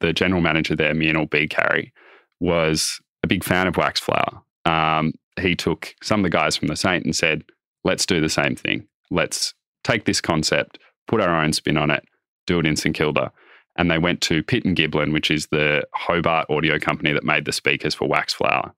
The 0.00 0.12
general 0.12 0.40
manager 0.40 0.76
there, 0.76 0.94
Mianal 0.94 1.30
B. 1.30 1.46
Carey, 1.48 1.92
was 2.40 3.00
a 3.22 3.26
big 3.26 3.44
fan 3.44 3.66
of 3.66 3.74
Waxflower. 3.74 4.42
Um, 4.64 5.12
he 5.40 5.54
took 5.54 5.94
some 6.02 6.20
of 6.20 6.24
the 6.24 6.30
guys 6.30 6.56
from 6.56 6.68
the 6.68 6.76
Saint 6.76 7.04
and 7.04 7.16
said, 7.16 7.44
let's 7.84 8.06
do 8.06 8.20
the 8.20 8.28
same 8.28 8.56
thing. 8.56 8.86
Let's 9.10 9.54
take 9.84 10.04
this 10.04 10.20
concept, 10.20 10.78
put 11.08 11.20
our 11.20 11.42
own 11.42 11.52
spin 11.52 11.76
on 11.76 11.90
it, 11.90 12.04
do 12.46 12.58
it 12.58 12.66
in 12.66 12.76
St 12.76 12.94
Kilda. 12.94 13.32
And 13.76 13.90
they 13.90 13.98
went 13.98 14.20
to 14.22 14.42
Pitt 14.42 14.64
and 14.64 14.76
Giblin, 14.76 15.12
which 15.12 15.30
is 15.30 15.46
the 15.46 15.84
Hobart 15.94 16.46
audio 16.50 16.78
company 16.78 17.12
that 17.12 17.24
made 17.24 17.46
the 17.46 17.52
speakers 17.52 17.94
for 17.94 18.06
Waxflower, 18.06 18.72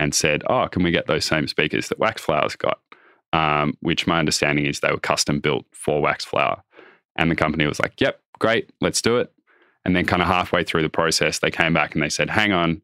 and 0.00 0.14
said, 0.14 0.42
"Oh, 0.48 0.68
can 0.68 0.82
we 0.82 0.90
get 0.90 1.06
those 1.06 1.24
same 1.24 1.46
speakers 1.48 1.88
that 1.88 1.98
Waxflower's 1.98 2.56
got?" 2.56 2.80
Um, 3.32 3.76
which 3.80 4.06
my 4.06 4.18
understanding 4.18 4.64
is 4.64 4.80
they 4.80 4.90
were 4.90 4.98
custom 4.98 5.40
built 5.40 5.66
for 5.72 6.00
Waxflower, 6.00 6.62
and 7.16 7.30
the 7.30 7.36
company 7.36 7.66
was 7.66 7.78
like, 7.80 8.00
"Yep, 8.00 8.20
great, 8.38 8.70
let's 8.80 9.02
do 9.02 9.18
it." 9.18 9.30
And 9.84 9.94
then, 9.94 10.06
kind 10.06 10.22
of 10.22 10.28
halfway 10.28 10.64
through 10.64 10.82
the 10.82 10.88
process, 10.88 11.40
they 11.40 11.50
came 11.50 11.74
back 11.74 11.94
and 11.94 12.02
they 12.02 12.08
said, 12.08 12.30
"Hang 12.30 12.52
on, 12.52 12.80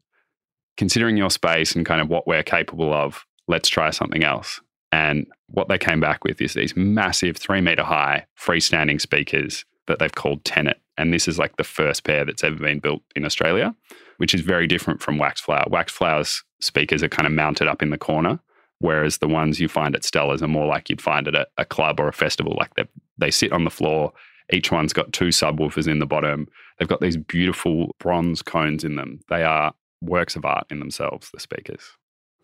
considering 0.77 1.17
your 1.17 1.31
space 1.31 1.75
and 1.75 1.85
kind 1.85 2.01
of 2.01 2.09
what 2.09 2.27
we're 2.27 2.43
capable 2.43 2.93
of, 2.93 3.25
let's 3.47 3.69
try 3.69 3.89
something 3.89 4.23
else." 4.23 4.61
And 4.91 5.25
what 5.47 5.67
they 5.67 5.77
came 5.77 5.99
back 5.99 6.23
with 6.23 6.41
is 6.41 6.53
these 6.53 6.75
massive, 6.75 7.37
three 7.37 7.61
meter 7.61 7.83
high 7.83 8.25
freestanding 8.39 8.99
speakers 8.99 9.65
that 9.87 9.99
they've 9.99 10.15
called 10.15 10.43
Tenet. 10.43 10.81
And 10.97 11.13
this 11.13 11.27
is 11.27 11.37
like 11.37 11.57
the 11.57 11.63
first 11.63 12.03
pair 12.03 12.25
that's 12.25 12.43
ever 12.43 12.55
been 12.55 12.79
built 12.79 13.01
in 13.15 13.25
Australia, 13.25 13.75
which 14.17 14.33
is 14.33 14.41
very 14.41 14.67
different 14.67 15.01
from 15.01 15.17
Waxflower. 15.17 15.69
Waxflower's 15.69 16.43
speakers 16.61 17.03
are 17.03 17.09
kind 17.09 17.27
of 17.27 17.33
mounted 17.33 17.67
up 17.67 17.81
in 17.83 17.89
the 17.89 17.97
corner, 17.97 18.39
whereas 18.79 19.17
the 19.17 19.27
ones 19.27 19.59
you 19.59 19.67
find 19.67 19.95
at 19.95 20.03
Stella's 20.03 20.41
are 20.41 20.47
more 20.47 20.67
like 20.67 20.89
you'd 20.89 21.01
find 21.01 21.27
at 21.27 21.35
a, 21.35 21.47
a 21.57 21.65
club 21.65 21.99
or 21.99 22.07
a 22.07 22.13
festival. 22.13 22.55
Like 22.57 22.73
they 22.75 22.85
they 23.17 23.31
sit 23.31 23.51
on 23.51 23.63
the 23.63 23.69
floor. 23.69 24.13
Each 24.53 24.71
one's 24.71 24.93
got 24.93 25.11
two 25.11 25.29
subwoofers 25.29 25.87
in 25.87 25.99
the 25.99 26.05
bottom. 26.05 26.47
They've 26.77 26.87
got 26.87 27.01
these 27.01 27.17
beautiful 27.17 27.95
bronze 27.99 28.41
cones 28.41 28.83
in 28.83 28.95
them. 28.95 29.19
They 29.29 29.43
are 29.43 29.73
works 30.01 30.35
of 30.35 30.45
art 30.45 30.67
in 30.69 30.79
themselves, 30.79 31.29
the 31.33 31.39
speakers. 31.39 31.81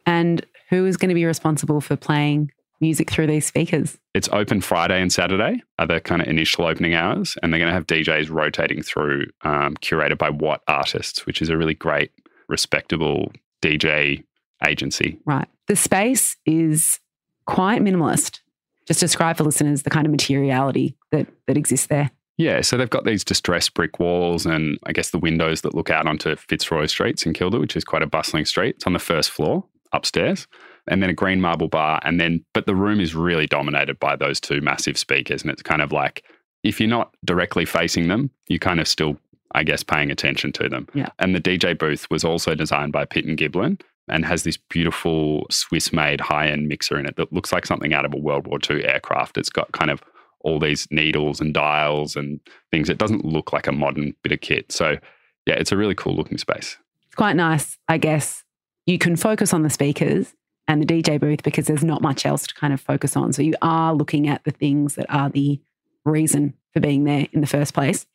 And 0.06 0.46
who 0.70 0.86
is 0.86 0.98
going 0.98 1.10
to 1.10 1.16
be 1.16 1.26
responsible 1.26 1.80
for 1.80 1.96
playing 1.96 2.52
music 2.82 3.10
through 3.10 3.28
these 3.28 3.46
speakers? 3.46 3.98
It's 4.14 4.30
open 4.32 4.62
Friday 4.62 5.02
and 5.02 5.12
Saturday 5.12 5.62
are 5.80 5.88
the 5.88 6.02
kind 6.02 6.22
of 6.22 6.28
initial 6.28 6.66
opening 6.66 6.94
hours, 6.94 7.38
and 7.42 7.54
they're 7.54 7.60
going 7.60 7.70
to 7.70 7.74
have 7.74 7.88
DJs 7.88 8.30
rotating 8.30 8.82
through, 8.82 9.28
um, 9.42 9.76
curated 9.78 10.18
by 10.18 10.30
What 10.30 10.62
Artists, 10.68 11.26
which 11.26 11.42
is 11.42 11.50
a 11.50 11.58
really 11.58 11.76
great, 11.76 12.12
respectable 12.50 13.32
DJ 13.62 14.24
agency. 14.68 15.20
Right. 15.26 15.48
The 15.68 15.76
space 15.76 16.38
is 16.46 17.00
quite 17.46 17.82
minimalist. 17.82 18.40
Just 18.88 19.00
describe 19.00 19.38
for 19.38 19.44
listeners 19.44 19.84
the 19.84 19.90
kind 19.90 20.06
of 20.06 20.12
materiality 20.12 20.98
that, 21.12 21.28
that 21.48 21.58
exists 21.58 21.88
there. 21.88 22.12
Yeah, 22.38 22.62
so 22.62 22.76
they've 22.76 22.90
got 22.90 23.06
these 23.06 23.24
distressed 23.24 23.74
brick 23.76 24.00
walls 24.00 24.46
and 24.46 24.80
I 24.86 24.94
guess 24.94 25.12
the 25.12 25.20
windows 25.20 25.62
that 25.62 25.76
look 25.76 25.92
out 25.92 26.08
onto 26.08 26.36
Fitzroy 26.36 26.88
Street, 26.88 27.24
in 27.26 27.34
Kilda, 27.34 27.60
which 27.60 27.76
is 27.76 27.84
quite 27.84 28.02
a 28.02 28.08
bustling 28.08 28.46
street. 28.46 28.76
It's 28.78 28.88
on 28.88 28.94
the 28.94 29.00
first 29.00 29.30
floor 29.30 29.66
upstairs. 29.94 30.48
And 30.88 31.02
then 31.02 31.10
a 31.10 31.14
green 31.14 31.42
marble 31.42 31.68
bar. 31.68 32.00
And 32.04 32.20
then, 32.20 32.44
but 32.54 32.66
the 32.66 32.76
room 32.76 33.00
is 33.00 33.16
really 33.16 33.48
dominated 33.48 34.00
by 34.00 34.16
those 34.16 34.40
two 34.40 34.62
massive 34.62 34.98
speakers. 34.98 35.42
And 35.42 35.52
it's 35.52 35.62
kind 35.62 35.82
of 35.82 35.92
like, 35.92 36.24
if 36.64 36.80
you're 36.80 36.90
not 36.90 37.16
directly 37.26 37.66
facing 37.66 38.08
them, 38.08 38.32
you 38.48 38.60
kind 38.60 38.80
of 38.80 38.88
still, 38.88 39.18
I 39.54 39.64
guess, 39.64 39.84
paying 39.84 40.12
attention 40.12 40.52
to 40.54 40.70
them. 40.70 40.88
Yeah. 40.94 41.10
And 41.20 41.36
the 41.36 41.42
DJ 41.42 41.78
booth 41.78 42.10
was 42.10 42.24
also 42.24 42.56
designed 42.56 42.92
by 42.92 43.06
Pitt 43.06 43.26
and 43.26 43.38
Giblin 43.38 43.80
and 44.08 44.26
has 44.26 44.44
this 44.44 44.58
beautiful 44.58 45.46
Swiss 45.50 45.94
made 45.94 46.20
high 46.20 46.48
end 46.48 46.68
mixer 46.68 47.00
in 47.00 47.06
it 47.06 47.16
that 47.16 47.32
looks 47.32 47.54
like 47.54 47.66
something 47.66 47.94
out 47.94 48.06
of 48.06 48.14
a 48.14 48.18
World 48.18 48.48
War 48.48 48.60
II 48.70 48.84
aircraft. 48.84 49.38
It's 49.38 49.50
got 49.50 49.72
kind 49.72 49.92
of 49.92 50.02
all 50.44 50.60
these 50.60 50.88
needles 50.92 51.40
and 51.40 51.54
dials 51.54 52.16
and 52.16 52.40
things. 52.72 52.90
It 52.90 52.98
doesn't 52.98 53.26
look 53.26 53.54
like 53.54 53.68
a 53.68 53.72
modern 53.72 54.16
bit 54.24 54.32
of 54.32 54.42
kit. 54.42 54.72
So, 54.72 54.98
yeah, 55.46 55.56
it's 55.56 55.72
a 55.72 55.78
really 55.78 55.96
cool 55.96 56.16
looking 56.16 56.38
space. 56.38 56.78
It's 57.06 57.16
quite 57.16 57.36
nice, 57.36 57.78
I 57.88 57.98
guess. 57.98 58.44
You 58.86 58.98
can 58.98 59.16
focus 59.16 59.54
on 59.54 59.62
the 59.62 59.70
speakers 59.70 60.34
and 60.72 60.82
the 60.82 60.86
DJ 60.86 61.20
booth 61.20 61.44
because 61.44 61.68
there's 61.68 61.84
not 61.84 62.02
much 62.02 62.26
else 62.26 62.48
to 62.48 62.54
kind 62.54 62.72
of 62.72 62.80
focus 62.80 63.18
on. 63.18 63.34
So 63.34 63.42
you 63.42 63.56
are 63.62 63.94
looking 63.94 64.30
at 64.30 64.46
the 64.46 64.52
things 64.52 64.96
that 64.96 65.06
are 65.10 65.30
the 65.30 65.60
reason 66.06 66.54
for 66.74 66.80
being 66.80 67.04
there 67.04 67.28
in 67.34 67.42
the 67.42 67.48
first 67.48 67.74
place. 67.74 68.06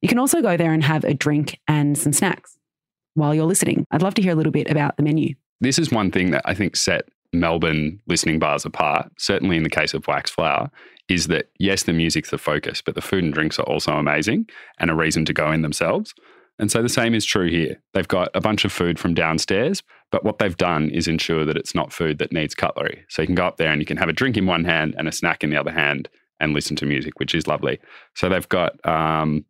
You 0.00 0.08
can 0.08 0.20
also 0.20 0.40
go 0.40 0.56
there 0.56 0.72
and 0.72 0.84
have 0.84 1.02
a 1.02 1.12
drink 1.12 1.58
and 1.66 1.98
some 1.98 2.12
snacks 2.12 2.56
while 3.14 3.34
you're 3.34 3.46
listening. 3.46 3.84
I'd 3.90 4.02
love 4.02 4.14
to 4.14 4.22
hear 4.22 4.30
a 4.30 4.36
little 4.36 4.52
bit 4.52 4.70
about 4.70 4.96
the 4.96 5.02
menu. 5.02 5.34
This 5.60 5.76
is 5.76 5.90
one 5.90 6.12
thing 6.12 6.30
that 6.30 6.42
I 6.44 6.54
think 6.54 6.76
set 6.76 7.08
Melbourne 7.32 8.00
listening 8.06 8.38
bars 8.38 8.64
apart, 8.64 9.10
certainly 9.18 9.56
in 9.56 9.64
the 9.64 9.68
case 9.68 9.92
of 9.92 10.06
Wax 10.06 10.30
Flower, 10.30 10.70
is 11.08 11.26
that 11.26 11.50
yes, 11.58 11.82
the 11.82 11.92
music's 11.92 12.30
the 12.30 12.38
focus, 12.38 12.80
but 12.80 12.94
the 12.94 13.02
food 13.02 13.24
and 13.24 13.34
drinks 13.34 13.58
are 13.58 13.66
also 13.66 13.94
amazing 13.94 14.48
and 14.78 14.88
a 14.88 14.94
reason 14.94 15.24
to 15.24 15.32
go 15.32 15.50
in 15.50 15.62
themselves. 15.62 16.14
And 16.58 16.70
so 16.70 16.82
the 16.82 16.88
same 16.88 17.14
is 17.14 17.24
true 17.24 17.50
here. 17.50 17.82
They've 17.94 18.06
got 18.06 18.28
a 18.34 18.40
bunch 18.40 18.64
of 18.64 18.72
food 18.72 18.98
from 18.98 19.14
downstairs, 19.14 19.82
but 20.12 20.24
what 20.24 20.38
they've 20.38 20.56
done 20.56 20.90
is 20.90 21.08
ensure 21.08 21.44
that 21.44 21.56
it's 21.56 21.74
not 21.74 21.92
food 21.92 22.18
that 22.18 22.32
needs 22.32 22.54
cutlery. 22.54 23.04
So 23.08 23.22
you 23.22 23.26
can 23.26 23.34
go 23.34 23.46
up 23.46 23.56
there 23.56 23.72
and 23.72 23.82
you 23.82 23.86
can 23.86 23.96
have 23.96 24.08
a 24.08 24.12
drink 24.12 24.36
in 24.36 24.46
one 24.46 24.64
hand 24.64 24.94
and 24.96 25.08
a 25.08 25.12
snack 25.12 25.42
in 25.42 25.50
the 25.50 25.56
other 25.56 25.72
hand 25.72 26.08
and 26.38 26.52
listen 26.52 26.76
to 26.76 26.86
music, 26.86 27.18
which 27.18 27.34
is 27.34 27.46
lovely. 27.46 27.80
So 28.14 28.28
they've 28.28 28.48
got 28.48 28.84
um, 28.86 29.44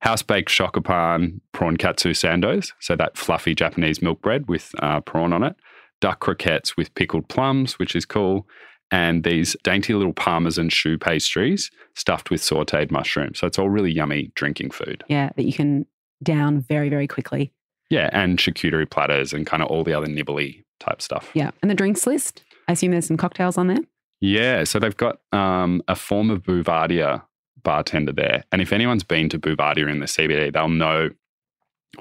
house 0.00 0.22
baked 0.22 0.50
shokupan 0.50 1.40
prawn 1.52 1.76
katsu 1.76 2.12
sandos, 2.12 2.72
so 2.80 2.96
that 2.96 3.16
fluffy 3.16 3.54
Japanese 3.54 4.00
milk 4.02 4.22
bread 4.22 4.48
with 4.48 4.74
uh, 4.78 5.00
prawn 5.00 5.32
on 5.32 5.42
it, 5.42 5.56
duck 6.00 6.20
croquettes 6.20 6.76
with 6.76 6.94
pickled 6.94 7.28
plums, 7.28 7.78
which 7.78 7.94
is 7.94 8.04
cool, 8.04 8.46
and 8.90 9.24
these 9.24 9.56
dainty 9.62 9.94
little 9.94 10.12
parmesan 10.12 10.68
choux 10.68 10.98
pastries 10.98 11.70
stuffed 11.94 12.30
with 12.30 12.40
sauteed 12.40 12.90
mushrooms. 12.90 13.38
So 13.38 13.46
it's 13.46 13.58
all 13.58 13.70
really 13.70 13.90
yummy 13.90 14.32
drinking 14.34 14.70
food. 14.70 15.04
Yeah, 15.08 15.30
that 15.36 15.44
you 15.44 15.52
can 15.52 15.86
down 16.22 16.60
very, 16.60 16.88
very 16.88 17.06
quickly. 17.06 17.52
Yeah, 17.90 18.08
and 18.12 18.38
charcuterie 18.38 18.90
platters 18.90 19.32
and 19.32 19.46
kind 19.46 19.62
of 19.62 19.68
all 19.68 19.84
the 19.84 19.92
other 19.92 20.06
nibbly 20.06 20.64
type 20.80 21.02
stuff. 21.02 21.30
Yeah. 21.34 21.50
And 21.60 21.70
the 21.70 21.74
drinks 21.74 22.06
list, 22.06 22.42
I 22.68 22.72
assume 22.72 22.92
there's 22.92 23.06
some 23.06 23.16
cocktails 23.16 23.58
on 23.58 23.66
there. 23.66 23.80
Yeah, 24.20 24.64
so 24.64 24.78
they've 24.78 24.96
got 24.96 25.18
um, 25.32 25.82
a 25.88 25.96
form 25.96 26.30
of 26.30 26.42
Bouvardia 26.42 27.22
bartender 27.62 28.12
there. 28.12 28.44
And 28.52 28.62
if 28.62 28.72
anyone's 28.72 29.04
been 29.04 29.28
to 29.30 29.38
Bouvardia 29.38 29.90
in 29.90 29.98
the 29.98 30.06
CBD, 30.06 30.52
they'll 30.52 30.68
know 30.68 31.10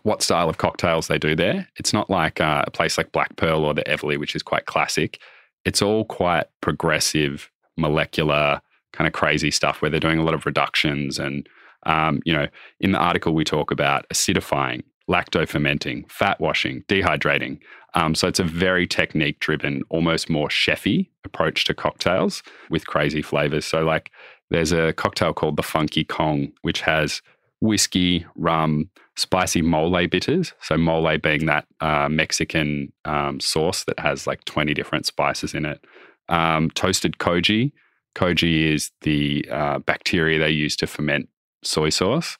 what 0.03 0.21
style 0.21 0.49
of 0.49 0.57
cocktails 0.57 1.07
they 1.07 1.17
do 1.17 1.35
there. 1.35 1.67
It's 1.77 1.93
not 1.93 2.09
like 2.09 2.39
uh, 2.39 2.63
a 2.65 2.71
place 2.71 2.97
like 2.97 3.11
Black 3.11 3.35
Pearl 3.35 3.65
or 3.65 3.73
the 3.73 3.87
Everleigh, 3.87 4.17
which 4.17 4.35
is 4.35 4.43
quite 4.43 4.65
classic. 4.65 5.19
It's 5.65 5.81
all 5.81 6.05
quite 6.05 6.45
progressive, 6.61 7.51
molecular, 7.77 8.61
kind 8.93 9.07
of 9.07 9.13
crazy 9.13 9.51
stuff 9.51 9.81
where 9.81 9.91
they're 9.91 9.99
doing 9.99 10.19
a 10.19 10.23
lot 10.23 10.33
of 10.33 10.45
reductions. 10.45 11.19
And, 11.19 11.47
um, 11.85 12.21
you 12.25 12.33
know, 12.33 12.47
in 12.79 12.91
the 12.91 12.97
article, 12.97 13.33
we 13.33 13.43
talk 13.43 13.71
about 13.71 14.07
acidifying, 14.09 14.83
lacto 15.09 15.47
fermenting, 15.47 16.05
fat 16.07 16.39
washing, 16.39 16.83
dehydrating. 16.87 17.59
Um, 17.93 18.15
so 18.15 18.27
it's 18.27 18.39
a 18.39 18.43
very 18.43 18.87
technique 18.87 19.39
driven, 19.39 19.81
almost 19.89 20.29
more 20.29 20.47
chefy 20.47 21.09
approach 21.25 21.65
to 21.65 21.73
cocktails 21.73 22.41
with 22.69 22.87
crazy 22.87 23.21
flavors. 23.21 23.65
So, 23.65 23.83
like, 23.83 24.11
there's 24.49 24.71
a 24.71 24.93
cocktail 24.93 25.33
called 25.33 25.57
the 25.57 25.63
Funky 25.63 26.03
Kong, 26.03 26.51
which 26.61 26.81
has 26.81 27.21
whiskey, 27.59 28.25
rum, 28.35 28.89
spicy 29.15 29.61
mole 29.61 30.07
bitters. 30.07 30.53
So, 30.61 30.77
mole 30.77 31.17
being 31.17 31.45
that 31.47 31.65
uh, 31.81 32.07
Mexican 32.09 32.91
um, 33.05 33.39
sauce 33.39 33.83
that 33.85 33.99
has 33.99 34.25
like 34.25 34.43
20 34.45 34.73
different 34.73 35.05
spices 35.05 35.53
in 35.53 35.65
it. 35.65 35.83
Um, 36.29 36.69
toasted 36.71 37.17
koji. 37.17 37.71
Koji 38.15 38.73
is 38.73 38.91
the 39.01 39.45
uh, 39.49 39.79
bacteria 39.79 40.39
they 40.39 40.51
use 40.51 40.75
to 40.77 40.87
ferment 40.87 41.29
soy 41.63 41.89
sauce 41.89 42.37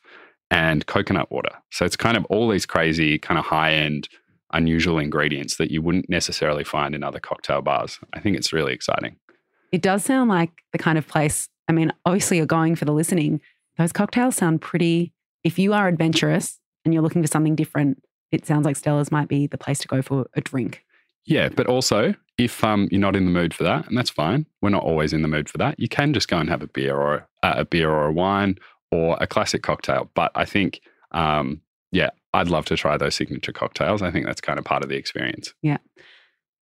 and 0.50 0.86
coconut 0.86 1.32
water. 1.32 1.52
So, 1.72 1.86
it's 1.86 1.96
kind 1.96 2.18
of 2.18 2.26
all 2.26 2.50
these 2.50 2.66
crazy, 2.66 3.18
kind 3.18 3.40
of 3.40 3.46
high 3.46 3.74
end, 3.74 4.10
unusual 4.54 5.00
ingredients 5.00 5.58
that 5.58 5.72
you 5.72 5.82
wouldn't 5.82 6.10
necessarily 6.10 6.64
find 6.64 6.94
in 6.96 7.04
other 7.04 7.20
cocktail 7.20 7.62
bars. 7.62 8.00
I 8.14 8.20
think 8.20 8.38
it's 8.38 8.54
really 8.54 8.74
exciting. 8.74 9.16
It 9.72 9.82
does 9.82 10.04
sound 10.04 10.30
like 10.30 10.52
the 10.72 10.78
kind 10.78 10.98
of 10.98 11.08
place, 11.08 11.48
I 11.68 11.72
mean, 11.72 11.94
obviously 12.06 12.38
you're 12.38 12.46
going 12.46 12.76
for 12.76 12.86
the 12.86 12.92
listening. 12.92 13.40
Those 13.78 13.94
cocktails 13.94 14.36
sound 14.36 14.62
pretty, 14.62 15.14
if 15.44 15.58
you 15.58 15.74
are 15.74 15.88
adventurous 15.88 16.60
and 16.84 16.94
you're 16.94 17.04
looking 17.04 17.22
for 17.22 17.28
something 17.28 17.56
different, 17.56 18.04
it 18.32 18.46
sounds 18.46 18.66
like 18.66 18.76
Stella's 18.76 19.12
might 19.12 19.28
be 19.28 19.48
the 19.48 19.58
place 19.58 19.80
to 19.80 19.88
go 19.88 20.02
for 20.02 20.30
a 20.36 20.42
drink. 20.42 20.84
Yeah, 21.26 21.50
but 21.50 21.68
also 21.68 22.14
if 22.38 22.64
um, 22.64 22.88
you're 22.92 23.00
not 23.00 23.16
in 23.16 23.26
the 23.26 23.32
mood 23.32 23.54
for 23.54 23.64
that, 23.64 23.88
and 23.88 23.98
that's 23.98 24.10
fine, 24.10 24.46
we're 24.62 24.70
not 24.70 24.84
always 24.84 25.14
in 25.14 25.22
the 25.22 25.28
mood 25.28 25.50
for 25.50 25.58
that. 25.60 25.80
You 25.80 25.88
can 25.88 26.14
just 26.14 26.28
go 26.28 26.38
and 26.38 26.50
have 26.50 26.62
a 26.62 26.68
beer 26.68 26.96
or 26.96 27.28
uh, 27.44 27.54
a 27.58 27.66
beer 27.66 27.90
or 27.90 28.08
a 28.08 28.12
wine 28.12 28.58
or 28.92 29.18
a 29.20 29.28
classic 29.28 29.64
cocktail. 29.64 30.10
But 30.14 30.32
I 30.36 30.46
think, 30.46 30.82
um, 31.12 31.62
yeah, 31.92 32.10
I'd 32.34 32.50
love 32.50 32.66
to 32.66 32.78
try 32.78 32.98
those 32.98 33.16
signature 33.16 33.52
cocktails. 33.52 34.02
I 34.02 34.12
think 34.12 34.26
that's 34.26 34.42
kind 34.42 34.60
of 34.60 34.66
part 34.66 34.84
of 34.84 34.90
the 34.90 34.96
experience. 34.96 35.54
Yeah. 35.62 35.78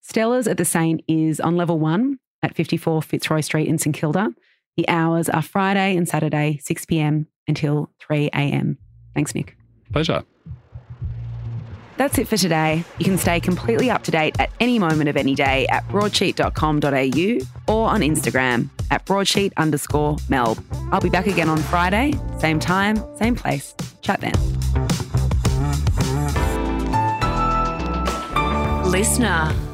Stella's 0.02 0.48
at 0.48 0.58
the 0.58 0.66
Saint 0.66 1.02
is 1.08 1.40
on 1.40 1.56
level 1.56 1.80
one 1.80 2.20
at 2.42 2.56
54 2.56 3.02
Fitzroy 3.02 3.42
Street 3.42 3.68
in 3.68 3.78
St 3.78 3.96
Kilda. 3.96 4.30
The 4.78 4.88
hours 4.88 5.30
are 5.30 5.42
Friday 5.42 5.98
and 5.98 6.08
Saturday, 6.08 6.60
6 6.64 6.86
p.m. 6.86 7.28
until 7.48 7.92
3 8.00 8.28
a.m. 8.34 8.78
Thanks, 9.14 9.36
Nick. 9.36 9.58
Pleasure. 9.92 10.24
That's 12.00 12.18
it 12.18 12.30
for 12.30 12.38
today. 12.38 12.86
You 12.98 13.04
can 13.04 13.18
stay 13.18 13.42
completely 13.42 13.90
up 13.92 14.04
to 14.04 14.12
date 14.12 14.40
at 14.40 14.52
any 14.62 14.80
moment 14.80 15.10
of 15.10 15.18
any 15.18 15.36
day 15.36 15.68
at 15.68 15.86
broadsheet.com.au 15.90 17.74
or 17.74 17.90
on 17.90 18.00
Instagram 18.00 18.70
at 18.90 19.06
broadsheet 19.06 19.52
underscore 19.58 20.16
melb. 20.30 20.64
I'll 20.94 21.02
be 21.02 21.10
back 21.10 21.28
again 21.28 21.50
on 21.50 21.58
Friday, 21.58 22.14
same 22.38 22.58
time, 22.58 23.04
same 23.18 23.36
place. 23.36 23.76
Chat 24.02 24.22
then. 24.22 24.32
LiSTNR. 28.86 29.69